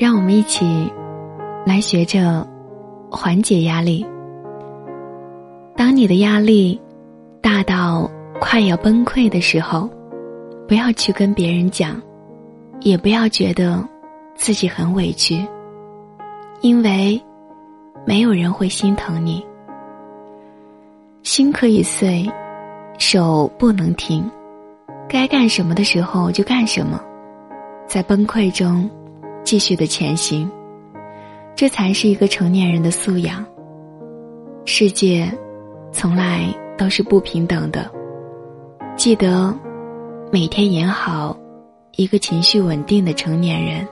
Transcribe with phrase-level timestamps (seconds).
[0.00, 0.90] 让我们一起
[1.66, 2.48] 来学着
[3.10, 4.02] 缓解压力。
[5.76, 6.80] 当你的压力
[7.42, 8.10] 大到
[8.40, 9.90] 快要崩溃的时候，
[10.66, 12.00] 不要去跟别人讲，
[12.80, 13.86] 也不要觉得
[14.34, 15.46] 自己很委屈，
[16.62, 17.20] 因为
[18.06, 19.44] 没有人会心疼你。
[21.22, 22.26] 心可以碎，
[22.96, 24.24] 手不能停，
[25.06, 26.98] 该干什么的时候就干什么，
[27.86, 28.88] 在崩溃中
[29.50, 30.48] 继续的前行，
[31.56, 33.44] 这才是一个成年人的素养。
[34.64, 35.28] 世界
[35.90, 36.46] 从来
[36.78, 37.90] 都是不平等的，
[38.94, 39.52] 记得
[40.30, 41.36] 每天演好
[41.96, 43.84] 一个情绪稳定的成年人。